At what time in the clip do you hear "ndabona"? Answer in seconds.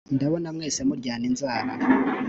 0.15-0.47